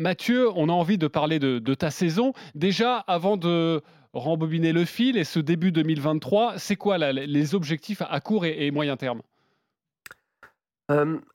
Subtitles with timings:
[0.00, 2.32] Mathieu, on a envie de parler de, ta saison.
[2.54, 8.20] Déjà, avant de rembobiner le fil et ce début 2023, c'est quoi les objectifs à
[8.20, 9.22] court et moyen terme?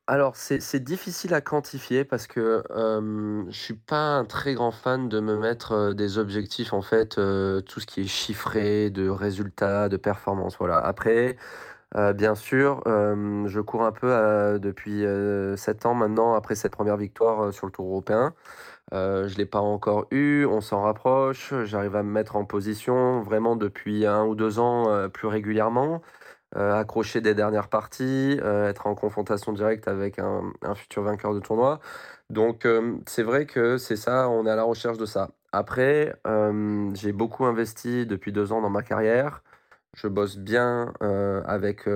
[0.07, 5.20] Alors c'est difficile à quantifier parce que, je suis pas un très grand fan de
[5.20, 10.55] me mettre, des objectifs en fait, tout ce qui est chiffré, de résultats, de performance,
[10.57, 10.77] voilà.
[10.77, 11.36] Après,
[12.16, 15.05] bien sûr, je cours un peu, depuis,
[15.57, 18.34] 7 ans maintenant après cette première victoire, sur le Tour européen.
[18.91, 23.55] je l'ai pas encore eu, on s'en rapproche, j'arrive à me mettre en position vraiment
[23.55, 26.02] depuis un ou deux ans, plus régulièrement.
[26.55, 31.39] Euh, accrocher des dernières parties, euh, être en confrontation directe avec un, futur vainqueur de
[31.39, 31.80] tournoi.
[32.30, 35.31] Donc euh, c'est vrai que c'est ça, on est à la recherche de ça.
[35.52, 36.14] Après,
[36.95, 39.44] j'ai beaucoup investi depuis deux ans dans ma carrière.
[39.95, 40.93] Je bosse bien
[41.45, 41.88] avec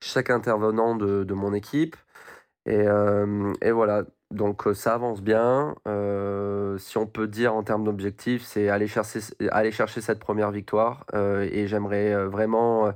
[0.00, 1.96] chaque intervenant de, mon équipe.
[2.66, 2.86] Et,
[3.70, 5.74] voilà, donc ça avance bien.
[6.78, 11.04] si on peut dire en termes d'objectifs, c'est aller chercher cette première victoire.
[11.14, 12.92] et j'aimerais vraiment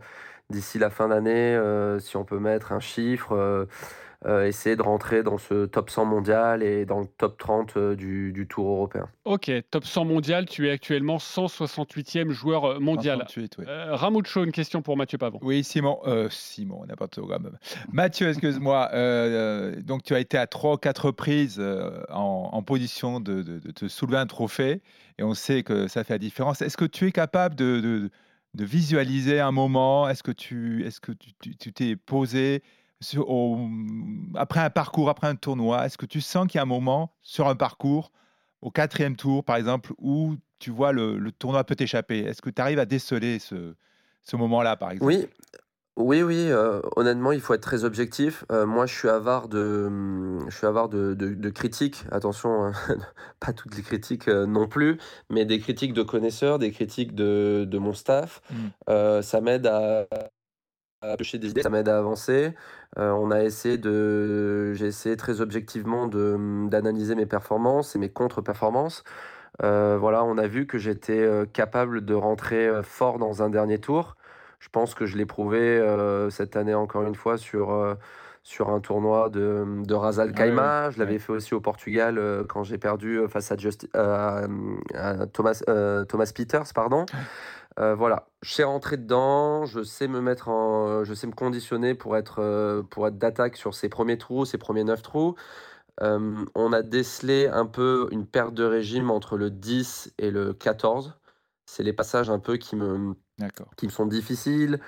[0.53, 3.65] d'ici la fin d'année, euh, si on peut mettre un chiffre, euh,
[4.25, 8.47] euh, essayer de rentrer dans ce top 100 mondial et dans le top 30 du,
[8.49, 9.09] Tour européen.
[9.25, 13.19] Ok, top 100 mondial, tu es actuellement 168e joueur mondial.
[13.29, 14.45] 168, oui.
[14.45, 15.41] une question pour Mathieu Pavon.
[15.43, 15.99] Oui, Simon,
[16.31, 17.59] Simon, n'importe quoi même.
[17.93, 18.91] Mathieu, excuse-moi,
[19.83, 21.61] donc tu as été à 3 ou 4 reprises
[22.11, 23.43] en, position de,
[23.75, 24.83] te soulever un trophée
[25.19, 26.63] et on sait que ça fait la différence.
[26.63, 28.11] Est-ce que tu es capable de de
[28.55, 32.63] visualiser un moment Est-ce que tu est-ce que tu t'es posé
[33.01, 33.27] sur,
[34.37, 37.13] après un parcours, après un tournoi Est-ce que tu sens qu'il y a un moment
[37.23, 38.13] sur un parcours,
[38.61, 42.21] au quatrième tour par exemple, où tu vois le, le tournoi peut t'échapper?
[42.21, 43.75] Est-ce que tu arrives à déceler ce,
[44.23, 45.07] ce moment-là par exemple?
[45.07, 45.27] Oui,
[45.99, 48.45] oui, oui, euh, honnêtement, il faut être très objectif.
[48.51, 52.05] Euh, moi, je suis avare de, hum, je suis avare de, de, critiques.
[52.11, 52.73] Attention, hein,
[53.41, 54.99] pas toutes les critiques euh, non plus,
[55.29, 58.41] mais des critiques de connaisseurs, des critiques de, de mon staff.
[58.51, 59.23] Mmh.
[59.23, 60.07] ça m'aide à,
[61.03, 62.55] à des idées, ça m'aide à avancer.
[62.97, 68.11] on a essayé de, j'ai essayé très objectivement de, hum, d'analyser mes performances et mes
[68.11, 69.05] contre-performances.
[69.61, 74.17] voilà, on a vu que j'étais capable de rentrer fort dans un dernier tour.
[74.63, 77.97] Je pense que je l'ai prouvé euh, cette année encore une fois sur, euh,
[78.45, 80.93] sur un tournoi de, de Razal Kaima.
[80.93, 83.89] je l'avais fait aussi au Portugal euh, quand j'ai perdu face à, Just,
[85.33, 85.63] Thomas,
[86.09, 86.73] Thomas Peters.
[86.77, 87.07] Pardon.
[87.77, 92.17] voilà, je sais rentrer dedans, je sais me mettre en, je sais me conditionner pour
[92.17, 95.35] être, pour être d'attaque sur ces premiers trous, ces premiers neuf trous.
[96.01, 101.17] on a décelé un peu une perte de régime entre le 10 et le 14.
[101.67, 103.15] C'est les passages un peu qui me,
[103.77, 104.81] qui me sont difficiles.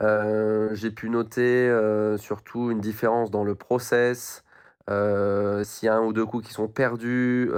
[0.00, 4.44] Euh, j'ai pu noter euh, surtout une différence dans le process.
[4.90, 7.50] Euh, s'il y a un ou deux coups qui sont perdus,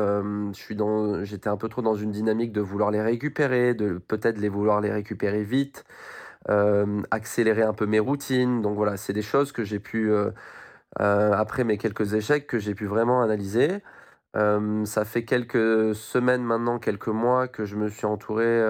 [0.71, 4.49] dans, j'étais un peu trop dans une dynamique de vouloir les récupérer, de peut-être les
[4.49, 5.85] vouloir les récupérer vite,
[7.11, 8.63] accélérer un peu mes routines.
[8.63, 10.13] Donc voilà, c'est des choses que j'ai pu,
[10.97, 13.83] après mes quelques échecs, que j'ai pu vraiment analyser.
[14.35, 18.63] Ça fait quelques semaines maintenant, quelques mois que je me suis entouré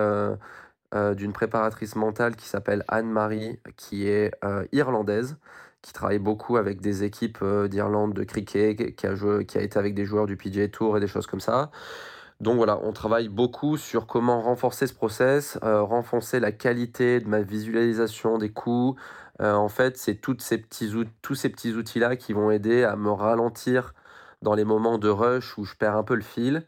[0.92, 4.32] d'une préparatrice mentale qui s'appelle Anne-Marie, qui est
[4.72, 5.36] irlandaise,
[5.82, 9.78] qui travaille beaucoup avec des équipes d'Irlande de cricket, qui a, joué, qui a été
[9.78, 11.70] avec des joueurs du PGA Tour et des choses comme ça.
[12.40, 17.42] Donc voilà, on travaille beaucoup sur comment renforcer ce process, renforcer la qualité de ma
[17.42, 18.98] visualisation des coups.
[19.40, 20.94] en fait, c'est tous ces petits
[21.74, 23.92] outils-là qui vont aider à me ralentir
[24.42, 26.66] dans les moments de rush où je perds un peu le fil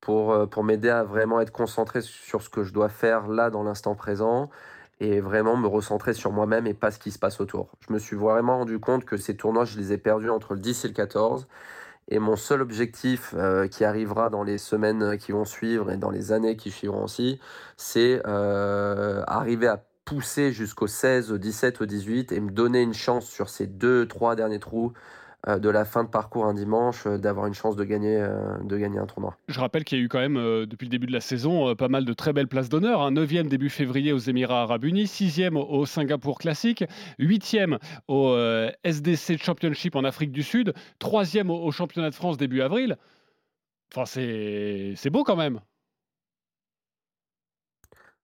[0.00, 3.50] pour, euh, pour m'aider à vraiment être concentré sur ce que je dois faire là
[3.50, 4.50] dans l'instant présent
[5.00, 7.70] et vraiment me recentrer sur moi-même et pas ce qui se passe autour.
[7.86, 10.60] Je me suis vraiment rendu compte que ces tournois, je les ai perdus entre le
[10.60, 11.46] 10 et le 14.
[12.10, 16.10] Et mon seul objectif euh, qui arrivera dans les semaines qui vont suivre et dans
[16.10, 17.38] les années qui suivront aussi,
[17.76, 22.94] c'est euh, arriver à pousser jusqu'au 16, au 17, au 18 et me donner une
[22.94, 27.06] chance sur ces deux, trois derniers trous euh, de la fin de parcours un dimanche,
[27.06, 29.36] euh, d'avoir une chance de gagner, euh, de gagner un tournoi.
[29.48, 30.34] Je rappelle qu'il y a eu quand même,
[30.66, 33.02] depuis le début de la saison, pas mal de très belles places d'honneur.
[33.02, 36.84] Un 9e début février aux Émirats Arabes Unis, 6e au Singapour Classic,
[37.18, 38.36] 8e au
[38.84, 42.96] SDC Championship en Afrique du Sud, 3e au, Championnat de France début avril.
[43.94, 45.60] Enfin, c'est beau quand même.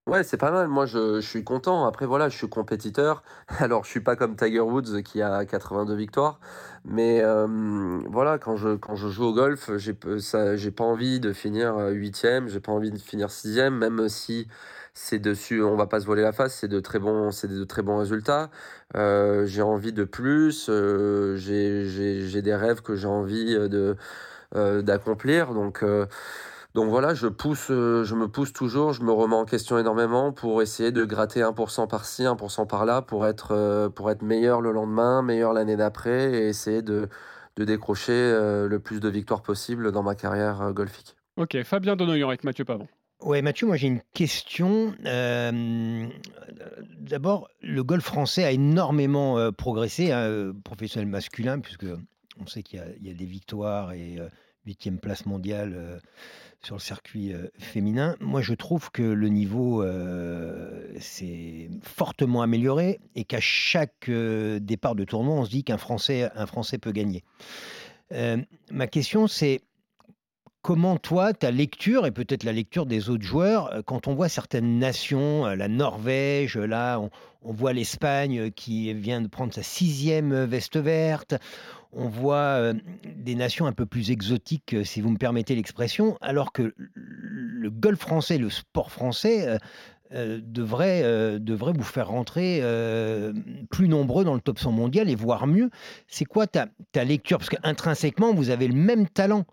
[0.06, 0.68] Ouais, c'est pas mal.
[0.68, 1.86] Moi, je, suis content.
[1.86, 3.22] Après, voilà, je suis compétiteur.
[3.58, 6.40] Alors, je suis pas comme Tiger Woods qui a 82 victoires.
[6.84, 7.46] Mais euh,
[8.10, 12.48] voilà, quand je, quand je joue au golf, j'ai pas envie de finir euh, huitième,
[12.48, 14.46] j'ai pas envie de finir sixième, même si
[14.92, 17.64] c'est dessus, on va pas se voiler la face, c'est de très bons, c'est de
[17.64, 18.50] très bons résultats.
[18.96, 20.66] Euh, j'ai envie de plus,
[21.36, 21.86] j'ai,
[22.28, 23.96] j'ai des rêves que j'ai envie de
[24.54, 25.52] d'accomplir.
[25.54, 25.82] Donc,
[26.74, 30.62] donc voilà, je pousse, je me pousse toujours, je me remets en question énormément pour
[30.62, 35.52] essayer de gratter 1% par-ci, 1% par-là, pour être, pour être meilleur le lendemain, meilleur
[35.52, 37.08] l'année d'après, et essayer de,
[37.56, 41.16] de décrocher le plus de victoires possible dans ma carrière golfique.
[41.36, 42.86] Ok, Fabien Donoyan avec Mathieu Pavon.
[43.24, 44.94] Ouais, Mathieu, moi j'ai une question.
[45.06, 46.06] Euh,
[47.00, 51.86] d'abord, le golf français a énormément euh, progressé, hein, euh, professionnel masculin, puisque
[52.38, 54.18] on sait qu'il y, a des victoires et
[54.66, 56.00] huitième place mondiale
[56.62, 58.16] sur le circuit féminin.
[58.20, 59.84] Moi, je trouve que le niveau
[60.99, 66.46] s'est fortement amélioré et qu'à chaque départ de tournoi, on se dit qu'un Français, un
[66.46, 67.22] Français peut gagner.
[68.70, 69.61] ma question, c'est
[70.64, 74.31] comment toi, ta lecture et peut-être la lecture des autres joueurs, euh, quand on voit
[74.31, 77.11] certaines nations, euh, la Norvège, là, on,
[77.52, 81.34] voit l'Espagne euh, qui vient de prendre sa sixième veste verte,
[81.93, 82.72] on voit
[83.05, 88.00] des nations un peu plus exotiques, si vous me permettez l'expression, alors que le golf
[88.00, 89.60] français, le sport français,
[90.10, 92.60] devrait, devrait vous faire rentrer
[93.70, 95.70] plus nombreux dans le top 100 mondial et voire mieux.
[96.08, 97.38] C'est quoi ta, ta lecture?
[97.38, 99.44] Parce qu'intrinsèquement, vous avez le même talent.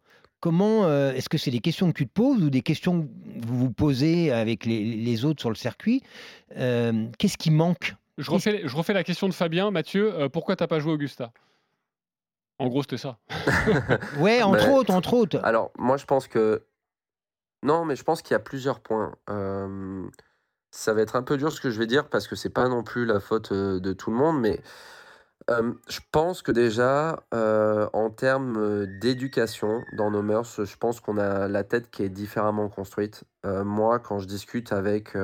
[0.42, 3.46] Comment euh, est-ce que c'est des questions que tu te poses ou des questions que
[3.46, 6.02] vous vous posez avec les, autres sur le circuit
[6.58, 7.96] euh, Qu'est-ce qui manque?
[8.18, 9.70] Je refais, je refais, la question de Fabien.
[9.70, 11.32] Mathieu, euh, pourquoi tu n'as pas joué Augusta?
[12.58, 13.20] En gros, c'était ça.
[14.20, 15.40] ouais, entre autres, entre autres.
[15.44, 16.64] Alors, moi, je pense que.
[17.62, 19.14] Non, mais je pense qu'il y a plusieurs points.
[20.72, 22.68] ça va être un peu dur ce que je vais dire parce que c'est pas
[22.68, 24.60] non plus la faute de tout le monde, mais
[25.50, 31.64] je pense que déjà, en termes, d'éducation dans nos mœurs, je pense qu'on a la
[31.64, 33.24] tête qui est différemment construite.
[33.44, 35.18] moi, quand je discute avec,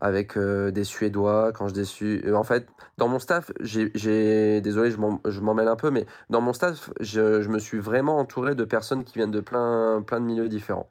[0.00, 2.68] avec, des Suédois, quand je en fait,
[2.98, 7.42] dans mon staff, j'ai désolé, je m'en mêle un peu, mais dans mon staff, je
[7.42, 10.88] je me suis vraiment entouré de personnes qui viennent de plein plein de milieux différents.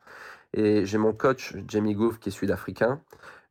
[0.53, 2.99] Et j'ai mon coach Jamie Gouff qui est sud-africain,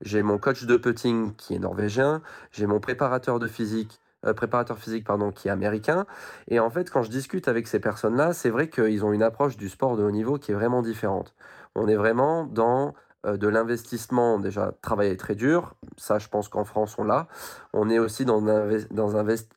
[0.03, 2.23] j'ai mon coach de putting qui est norvégien,
[2.53, 6.07] j'ai mon préparateur de physique euh, préparateur physique pardon, qui est américain.
[6.49, 9.57] Et en fait, quand je discute avec ces personnes-là, c'est vrai qu'ils ont une approche
[9.57, 11.35] du sport de haut niveau qui est vraiment différente.
[11.75, 12.95] On est vraiment dans
[13.27, 15.75] euh, de l'investissement, déjà, travailler très dur.
[15.97, 17.29] Ça, je pense qu'en France, on l'a.
[17.73, 18.69] On est aussi dans un,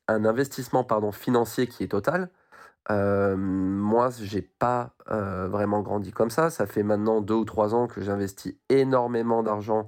[0.08, 2.30] un investissement pardon, financier qui est total.
[2.92, 6.50] Euh, moi, j'ai pas euh, vraiment grandi comme ça.
[6.50, 9.88] Ça fait maintenant deux ou trois ans que j'investis énormément d'argent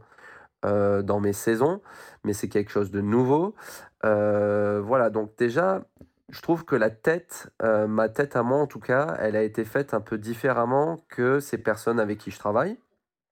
[0.64, 1.80] dans mes saisons,
[2.24, 3.54] mais c'est quelque chose de nouveau.
[4.06, 5.84] Euh, voilà, donc déjà,
[6.30, 9.44] je trouve que la tête, euh, ma tête à moi en tout cas, elle a
[9.44, 12.78] été faite un peu différemment que ces personnes avec qui je travaille.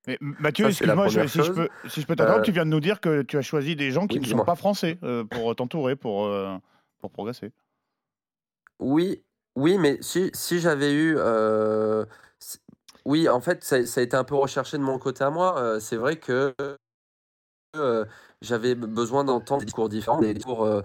[0.08, 2.82] Mais Mathieu, excuse-moi, si, je peux, si je peux t'attendre, euh, tu viens de nous
[2.82, 4.98] dire que tu as choisi des gens qui ne sont pas français
[5.30, 6.30] pour t'entourer, pour,
[7.00, 7.52] pour progresser.
[8.80, 9.24] Oui,
[9.56, 11.18] oui, mais si, si j'avais eu...
[13.06, 15.78] oui, en fait, ça, ça, a été un peu recherché de mon côté à moi.
[15.80, 16.54] c'est vrai que
[18.42, 20.84] j'avais besoin d'entendre des discours différents, des discours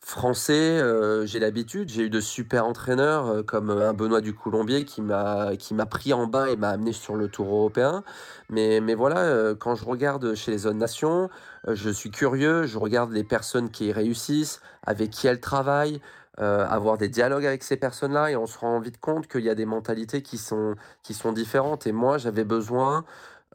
[0.00, 0.80] français.
[1.26, 5.52] j'ai l'habitude, j'ai eu de super entraîneurs comme un Benoît du Coulombier qui m'a
[5.90, 8.04] pris en bas et m'a amené sur le Tour européen.
[8.48, 11.28] Mais, mais voilà, quand je regarde chez les autres nations,
[11.68, 16.00] je suis curieux, je regarde les personnes qui réussissent, avec qui elles travaillent.
[16.38, 19.54] avoir des dialogues avec ces personnes-là et on se rend vite compte qu'il y a
[19.54, 21.86] des mentalités qui sont, qui sont différentes.
[21.86, 23.04] Et moi, j'avais besoin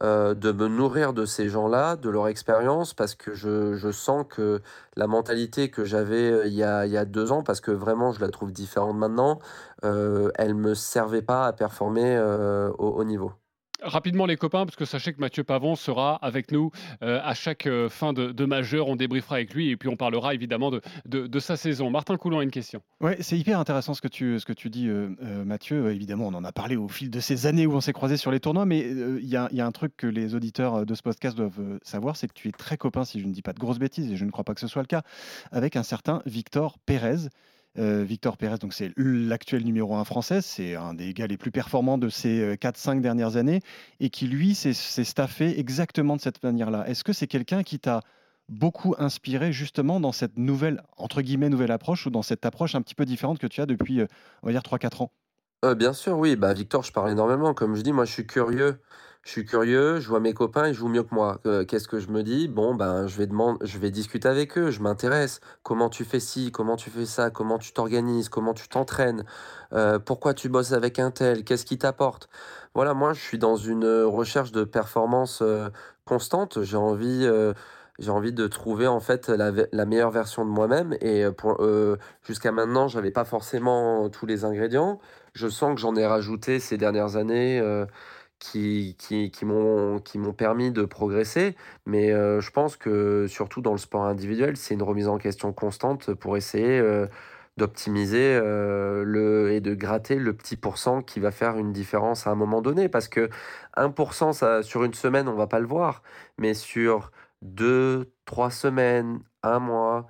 [0.02, 4.24] euh, de me nourrir de ces gens-là, de leur expérience, parce que je, je, sens
[4.28, 4.62] que
[4.96, 7.70] la mentalité que j'avais euh, il, y a, il y a deux ans, parce que
[7.70, 9.40] vraiment je la trouve différente maintenant,
[9.84, 12.18] euh, elle ne me servait pas à performer
[12.78, 13.32] au niveau.
[13.82, 16.70] Rapidement les copains, parce que sachez que Mathieu Pavon sera avec nous
[17.00, 20.80] à chaque fin de, majeur, on débriefera avec lui et puis on parlera évidemment de,
[21.06, 21.90] de, sa saison.
[21.90, 22.82] Martin Coulon a une question.
[23.00, 24.88] Oui, c'est hyper intéressant ce que tu, ce que tu dis
[25.44, 25.92] Mathieu.
[25.92, 28.30] Évidemment, on en a parlé au fil de ces années où on s'est croisés sur
[28.30, 31.36] les tournois, mais il y, y, a un truc que les auditeurs de ce podcast
[31.36, 33.78] doivent savoir, c'est que tu es très copain, si je ne dis pas de grosses
[33.78, 35.02] bêtises, et je ne crois pas que ce soit le cas,
[35.52, 37.28] avec un certain Victor Pérez.
[37.78, 41.52] Euh, Victor Pérez, donc c'est l'actuel numéro 1 français, c'est un des gars les plus
[41.52, 43.60] performants de ces 4-5 euh, dernières années,
[44.00, 46.88] et qui lui s'est staffé exactement de cette manière-là.
[46.88, 48.00] Est-ce que c'est quelqu'un qui t'a
[48.48, 52.82] beaucoup inspiré justement dans cette nouvelle, entre guillemets, nouvelle approche, ou dans cette approche un
[52.82, 54.06] petit peu différente que tu as depuis, euh,
[54.42, 55.12] on va dire, 3-4 ans?
[55.76, 57.54] Bien sûr, oui, bah, Victor, je parle énormément.
[57.54, 58.80] Comme je dis, moi je suis curieux
[59.22, 61.40] je suis curieux, je vois mes copains, ils jouent mieux que moi.
[61.68, 62.48] qu'est-ce que je me dis?
[62.48, 65.40] Bon, ben, je vais demander, je vais discuter avec eux, je m'intéresse.
[65.62, 69.24] Comment tu fais ci, comment tu fais ça, comment tu t'organises, comment tu t'entraînes,
[69.72, 72.28] euh, pourquoi tu bosses avec un tel, qu'est-ce qui t'apporte?
[72.74, 75.42] Voilà, moi, je suis dans une recherche de performance
[76.04, 76.62] constante.
[76.62, 77.28] J'ai envie,
[78.08, 80.96] envie de trouver en fait la, meilleure version de moi-même.
[81.00, 85.00] Et euh, jusqu'à maintenant, j'avais pas forcément tous les ingrédients.
[85.34, 87.60] Je sens que j'en ai rajouté ces dernières années
[88.40, 90.00] qui, qui, qui m'ont
[90.36, 91.54] permis de progresser.
[91.86, 96.14] Mais je pense que surtout dans le sport individuel, c'est une remise en question constante
[96.14, 96.82] pour essayer
[97.56, 102.34] d'optimiser le et de gratter le petit pourcent qui va faire une différence à un
[102.34, 102.88] moment donné.
[102.88, 103.28] Parce que
[103.76, 106.02] 1%, ça, sur une semaine, on va pas le voir.
[106.38, 110.08] Mais sur deux, trois semaines, un mois,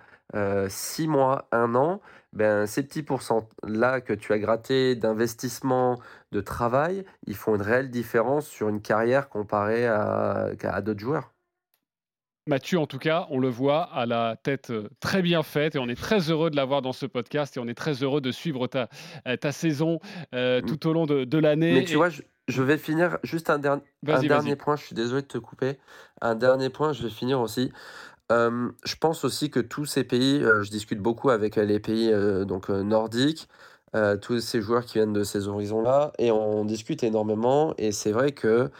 [0.69, 2.01] six mois, un an,
[2.33, 5.99] ben, ces petits pourcents-là que tu as grattés d'investissement,
[6.33, 11.33] de travail, ils font une réelle différence sur une carrière comparée à, à d'autres joueurs.
[12.47, 15.79] Mathieu, en tout cas, on le voit à la tête euh, très bien faite et
[15.79, 18.33] on est très heureux de l'avoir dans ce podcast et on est très heureux de
[18.33, 18.89] suivre ta,
[19.29, 20.01] euh, ta saison
[20.35, 20.67] euh, mmh.
[20.67, 21.75] tout au long de, l'année.
[21.75, 24.77] Mais tu vois, je, vais finir juste un, dernier un dernier point.
[24.77, 25.79] Je suis désolé de te couper.
[26.23, 27.73] Un dernier point, je vais finir aussi
[28.31, 32.13] je pense aussi que tous ces pays, je discute beaucoup avec les pays
[32.47, 33.49] donc nordiques,
[34.23, 37.75] tous ces joueurs qui viennent de ces horizons-là, et on discute énormément.
[37.79, 38.71] Et c'est vrai que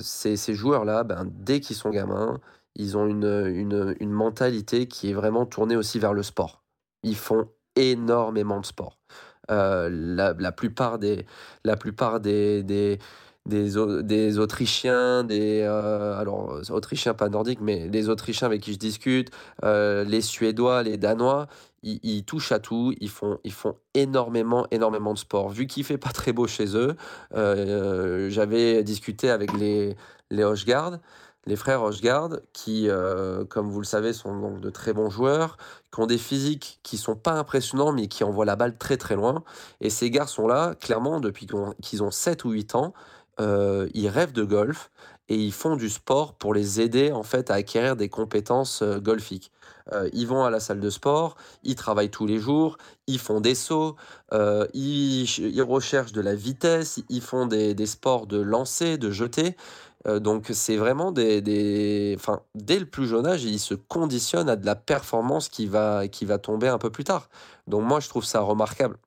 [0.00, 2.40] ces, ces joueurs-là, ben, dès qu'ils sont gamins,
[2.74, 6.62] ils ont une, une, une, mentalité qui est vraiment tournée aussi vers le sport.
[7.02, 8.98] Ils font énormément de sport.
[9.48, 11.26] la, la, plupart des,
[11.64, 12.98] la plupart des, des
[13.46, 13.72] des,
[14.02, 19.30] des Autrichiens, des euh, alors Autrichiens pas nordiques, mais les Autrichiens avec qui je discute,
[19.64, 21.48] euh, les Suédois, les Danois,
[21.82, 25.48] ils, touchent à tout, ils font, ils font énormément, énormément de sport.
[25.48, 26.94] Vu qu'il fait pas très beau chez eux,
[27.34, 29.96] euh, j'avais discuté avec les,
[30.30, 30.44] les
[31.44, 32.88] les frères Hochgard, qui,
[33.48, 35.56] comme vous le savez, sont donc de très bons joueurs,
[35.92, 39.16] qui ont des physiques qui sont pas impressionnants, mais qui envoient la balle très très
[39.16, 39.42] loin.
[39.80, 41.48] Et ces garçons-là, clairement, depuis
[41.80, 42.94] qu'ils ont 7 ou 8 ans,
[43.40, 44.90] euh, ils rêvent de golf
[45.28, 48.98] et ils font du sport pour les aider en fait à acquérir des compétences euh,
[48.98, 49.50] golfiques.
[49.92, 53.40] Euh, ils vont à la salle de sport, ils travaillent tous les jours, ils font
[53.40, 53.96] des sauts,
[54.32, 59.56] ils, recherchent de la vitesse, ils font des, sports de lancer, de jeter.
[60.06, 64.56] donc c'est vraiment des, des, enfin, dès le plus jeune âge, ils se conditionnent à
[64.56, 67.28] de la performance qui va, qui va tomber un peu plus tard.
[67.66, 68.98] Donc moi je trouve ça remarquable.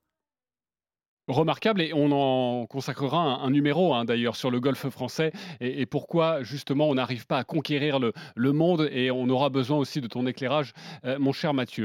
[1.27, 6.43] Remarquable et on en consacrera un, numéro hein, d'ailleurs sur le golf français et, pourquoi
[6.43, 8.13] justement on n'arrive pas à conquérir le,
[8.53, 11.83] monde et on aura besoin aussi de ton éclairage, euh, mon cher Mathieu.